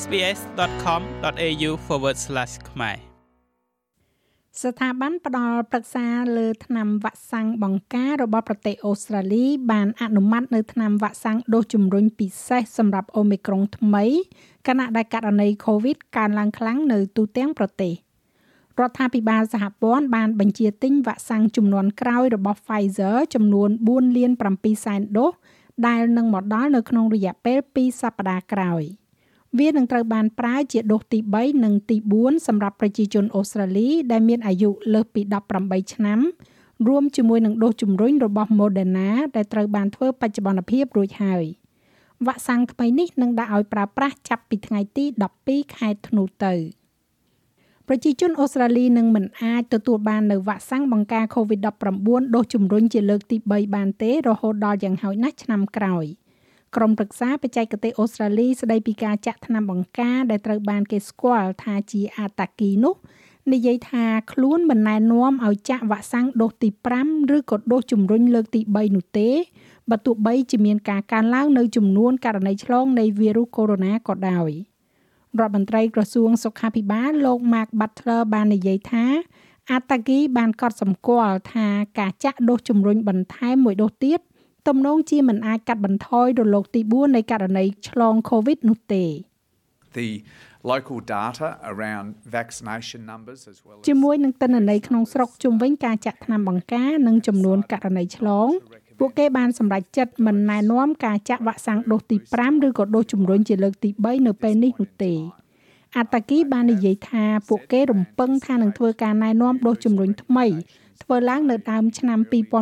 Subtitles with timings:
[0.00, 1.70] sbs.com.au/
[2.70, 2.96] ខ្មែរ
[4.62, 14.04] ស្ថាប័នផ្ដល់ប្រឹក្សាលើថ្នាំវ៉ាក់សាំងបង្ការរបស់ប្រទេសអូស្ត្រាលី បានអនុម័តនៅថ្នាំវ៉ាក់សាំងដូសជំរុញពិសេសសម្រាប់អូមីក្រុងថ្មី
[14.68, 17.94] ខណៈដែលករណី COVID កើនឡើងខ្លាំងនៅទូទាំងប្រទេស
[18.80, 25.32] រដ្ឋាភិបាលសហព័ន្ធបានបញ្ជាទិញវ៉ាក់សាំងចំនួនក្រោយរបស់ Pfizer ចំនួន4លាន7សែនដូស
[25.86, 28.84] ដែលនឹងមកដល់នៅក្នុងរយៈពេល2សប្តាហ៍ក្រោយ។
[29.58, 35.22] វានឹងត្រូវបានប្រើជាដូសទី3និងទី4សម្រាប់ប្រជាជនអូស្ត្រាលី ដែលមានអាយុលើសពី
[35.58, 36.20] 18ឆ្នាំ
[36.88, 41.44] រួមជាមួយនឹងដូសជំរុញរបស់ Moderna ដែលត្រូវបានធ្វើបច្ចុប្បន្នភាពរួចហើយ
[42.26, 45.04] វ៉ាក់សាំងថ្មីនេះនឹងដាក់ឲ្យប្រើប្រាស់ចាប់ពីថ្ងៃទី
[45.40, 46.54] 12ខែធ្នូទៅ
[47.88, 56.06] ប្រជាជនអូស្ត្រាលីនឹងមិនអាចទទួលបាននៅវ៉ាក់សាំងបង្ការ COVID-19 ដូសជំរុញជាលើកទី3បានទេរហូតដល់យ៉ាងហោចណាស់ឆ្នាំក្រោយ។
[56.76, 62.94] ក្រុមប្រឹក្សាបច្ចេកទេសអូស្ត្រាលីស្ដីពីការចាក់ថ្នាំបង្ការដែលត្រូវបានគេស្គាល់ថាជាអាតាគីនោះ
[63.52, 66.68] និយាយថាខ្លួនមិនណែនាំឲ្យចាក់វ៉ាក់សាំងដូសទី
[67.02, 69.30] 5ឬក៏ដូសជំរុញលើកទី3នោះទេ
[69.90, 74.50] បើទោះបីជាមានការកើនឡើងនៅចំនួនករណីឆ្លងនៃវីរុសកូវីដ -19 ក៏ដោយ
[75.38, 79.06] រដ្ឋមន្ត្រីក្រសួងសុខាភិបាលលោក Mark Butler បាននិយាយថា
[79.70, 81.66] អាតាគីបានកត់សម្គាល់ថា
[81.98, 84.20] ការចាក់ដូសជំរុញបន្ថែមមួយដូសទៀត
[84.68, 89.04] ទំនងជាមិនអាចកាត់បន្ថយរលកទី4នៃករណីឆ្លង COVID នោះទេ
[89.98, 90.08] The
[90.72, 98.48] local data around vaccination numbers as well as ជាមួយនឹងទិន្នន័យក្នុងស្រុកជុំវិញការចាក់ថ្នាំបង្ការនិងចំនួនករណីឆ្លង
[98.98, 105.12] ពួកគេបានសម្រេចចិត្តមិនណែនាំការចាក់វ៉ាក់សាំងដូសទី5ឬក៏ដូសជំរុញជាលើកទី3នៅពេលនេះនោះទេ
[105.96, 110.46] អតាគីបាននិយាយថាពួកគេរំពឹងថានឹងធ្វើការណែនាំដូសជំរុញថ្មី
[111.02, 112.18] ធ្វើឡើងនៅដើមឆ្នាំ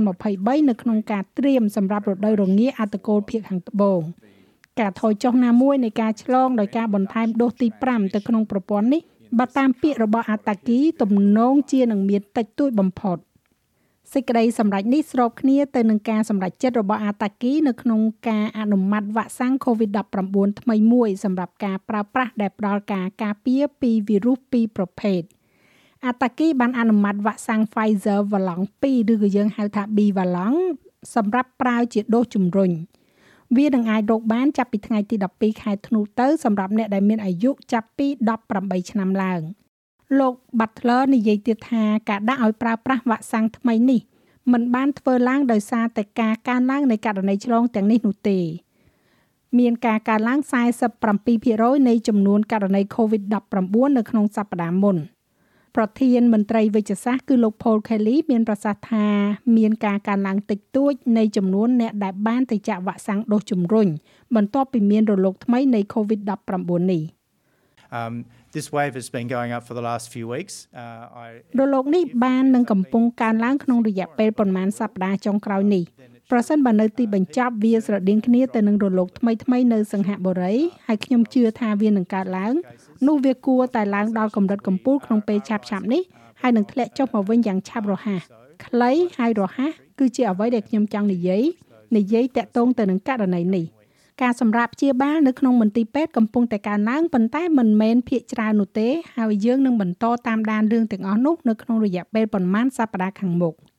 [0.08, 4.00] 2023នៅក្នុងការត្រៀមសម្រាប់រដូវរងាអត្តកូលភាគខាងត្បូង
[4.80, 9.02] ការថយចុះណាមួយនៃការឆ្លងដោយការបន្ថែមដូសទី5ទៅក្នុងប្រព័ន្ធនេះ
[9.38, 13.18] បើតាមពាក្យរបស់អាតាគីទំនងជានឹងមានតិចតួចបំផុត
[14.14, 25.20] សេចក្តីសម្រេចនេះស្របគ្នាទៅនឹងការសម្រេចចិត្តរបស់អាតាគីនៅក្នុងការអនុម័តវ៉ាក់សាំង COVID-19 ថ្មីមួយសម្រាប់ការប្រើប្រាស់ដែលផ្ដល់ការការពារពីវីរុសពីរប្រភេទ។
[26.04, 30.58] អាតាគីបានអនុម័តវ៉ាក់សាំង Pfizer វ៉ាឡង់2ឬក៏យើងហៅថា B វ៉ាឡង់
[31.14, 32.70] សម្រាប់ប្រើជាដូសជំរុញ
[33.56, 38.06] វានឹងអាចរកបានចាប់ពីថ្ងៃទី12ខែធ្នូទៅសម្រាប់អ្នកដែលមានអាយុចាប់ពី
[38.48, 39.40] 18ឆ្នាំឡើង
[40.18, 44.00] លោក Butler និយាយទៀតថាការដាក់ឲ្យប្រើប្រាស់វ៉ាក់សាំងថ្មីនេះ
[44.52, 48.38] มันបានធ្វើឡើងដោយសារតែការកើនឡើងនៃករណីឆ្លងទាំងនេះនោះទេ
[49.58, 50.38] មានការកើនឡើង
[51.14, 54.98] 47%នៃចំនួនករណី COVID-19 នៅក្នុងសប្តាហ៍មុន។
[55.76, 59.06] ប្រធានមន្ត្រីវិទ្យាសាស្ត្រគឺលោក Paul Kelly មានប្រសាសន៍ថា
[59.56, 63.88] មានការកើនឡើងតិចតួចនៃចំនួនអ្នកដែលបានទៅចាក់វ៉ាក់សាំងដូសជំរុញ
[64.36, 67.02] បន្ទាប់ពីមានរលកថ្មីនៃ COVID-19 នេះ
[68.00, 68.14] Um
[68.56, 70.54] this wave has been going up for the last few weeks.
[70.82, 71.28] Uh I
[71.60, 75.84] រលកនេះបាននឹងកំពុងកើនឡើងក្នុងរយៈពេលប្រមាណសប្តាហ៍ចុងក្រោយនេះ
[76.30, 80.54] ប្រសិនបើនៅទីបញ្ចប់វាស្រដៀងគ្នាទៅនឹងរលកថ្មីថ្មីនៅសង្ហបុរី
[80.86, 82.54] ហើយខ្ញុំជឿថាវានឹងកើតឡើង
[83.06, 86.02] នោះវាគួរតែឡើងដល់កម្រិតកំពូលក្នុងពេលឆាប់ឆាប់នេះ
[86.40, 88.22] ហើយនឹងធ្លាក់ចុះមកវិញយ៉ាងឆាប់រហ័ស
[88.64, 91.42] ខ្លីហើយរហ័សគឺជាអ្វីដែលខ្ញុំចង់និយាយ
[91.96, 93.64] និយាយតាក់ទងទៅនឹងករណីនេះ
[94.22, 103.54] ការសម្រាប់ព្យាបាលនៅក្នុងមន្ទីរពេទ្យកំពុងតែកើនឡើងប៉ុន្តែមិនមែនភាគច្រើននោះទេហើយយើងនឹងបន្តតាមដានរឿងទាំងអស់នោះនៅក្នុងរយៈពេលប្រមាណសប្តាហ៍ខាងមុខ។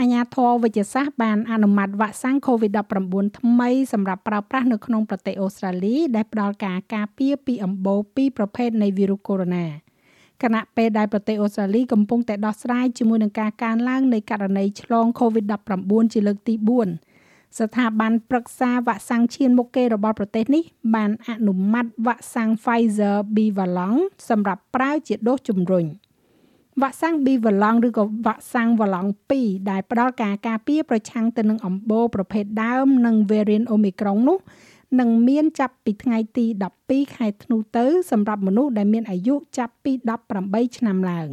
[0.00, 9.48] អាញាធរវិទ្យាសាស្ត្របានអនុម័តវ៉ាក់សាំង COVID-19 ថ្មីសម្រាប់ប្រើប្រាស់នៅក្នុងប្រទេសអូស្ត្រាលីដែលផ្ដល់ការការពារពីអំបូរពីរប្រភេទនៃវីរុសកូវីដ
[9.94, 16.54] -19 ខណៈពេលដែលប្រទេសអូស្ត្រាលីកំពុងតែដោះស្រាយជាមួយនឹងការកើនឡើងនៃករណីឆ្លង COVID-19 ជាលើកទី
[17.06, 25.86] 4ស្ថាប័នប្រឹក្សាវ៉ាក់សាំងឈានមុខគេរបស់ប្រទេសនេះបានអនុម័តវ៉ាក់សាំង Pfizer Bivalent សម្រាប់ប្រើជាដូសជំរុញ។
[26.82, 34.38] វ៉ាក់សាំង B វ៉ាឡង់ឬក៏វ៉ាក់សាំងវ៉ាឡង់2ដែលផ្ដល់ការការពារប្រឆាំងទៅនឹងអំបូរប្រភេទដើមនិង variant Omicron នោះ
[35.00, 36.46] នឹងមានចាប់ពីថ្ងៃទី
[36.82, 39.92] 12ខែធ្នូទៅសម្រាប់មនុស្សដែលមានអាយុចាប់ពី
[40.34, 41.28] 18ឆ្នាំឡើង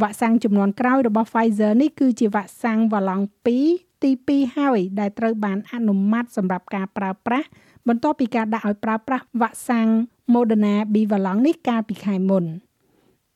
[0.00, 3.24] វ៉ាក់សាំងចំនួនក្រោយរបស់ Pfizer នេះគឺជាវ៉ាក់សាំងវ៉ាឡង់
[3.62, 7.46] 2ទី2ហើយដែលត្រូវបានអនុម័តសម្រាប់ការប្រើប្រាស់
[7.88, 9.88] បន្ទាប់ពីការដាក់ឲ្យប្រើប្រាស់វ៉ាក់សាំង
[10.34, 12.44] Moderna Bivalent នេះកាលពីខែមុន។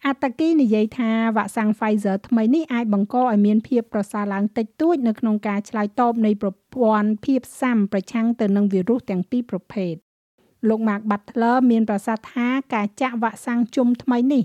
[0.06, 9.94] អត្តគីនិយាយថាវ៉ាក់សាំង Pfizer ថ្មីនេះអាចបង្កឲ្យមានភាពប្រសើរឡើងតិចតួចនៅក្នុងការឆ្លើយតបនៃប្រព័ន្ធភាពស៊ាំប្រឆាំងទៅនឹងវីរុសទាំងពីរប្រភេទ
[10.68, 14.44] លោក Mark Butler មានប្រសាសន៍ថាការចាក់វ៉ាក់សាំងជុំថ្មីនេះ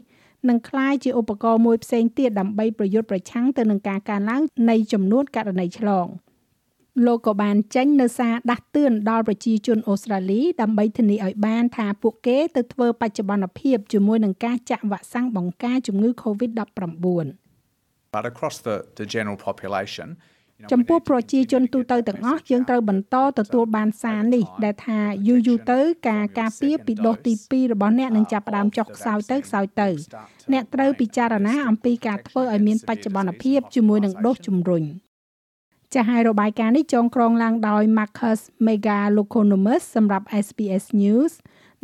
[0.49, 6.07] នឹងក្លាយជាឧបករណ៍មួយផ្សេងទៀតដើម្បីប្រយុទ្ធប្រឆាំងទៅនឹងការកើនឡើងនៃចំនួនករណីឆ្លង
[7.05, 17.25] លោកក៏បានចេញនៅសារដាស់តឿនដល់ប្រជាជនអូស្ត្រាលីដើម្បីធានាឲ្យបានថាពួកគេទៅធ្វើបច្ចុប្បន្នភាពជាមួយនឹងការចាក់វ៉ាក់សាំងបង្ការជំងឺ Covid-19
[18.15, 20.07] But across the, the general population,
[20.71, 25.79] ចំពោះប្រជាជនទូទៅទាំងអស់យើងត្រូវបន្តទទួលបានសារនេះដែលថាយូរយូរទៅ
[26.09, 29.89] ការការពារពីដូសទី2របស់អ្នកនឹងចាប់ផ្ដើមចុះខ្សោយទៅខ្សោយទៅ
[30.53, 34.83] អ្នកត្រូវពិចារណាអំពីការធ្វើឲ្យមានបច្ចុប្បន្នភាពជាមួយនឹងដូសជំរុញ
[35.93, 41.33] ចាស់ហើយរបាយការណ៍នេះចងក្រងឡើងដោយ Marcus Megalokonomus សម្រាប់ SBS News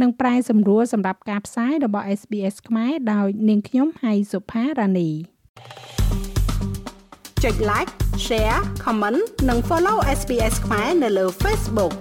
[0.02, 5.10] និងប្រែសម្រួលសម្រាប់ការផ្សាយរបស់ SBS ខ្មែរដោយនាងខ្ញុំហៃសុផារ៉ានី
[7.44, 7.92] ចុច like
[8.26, 11.94] share comment និង follow SBS ខ្មែរនៅលើ Facebook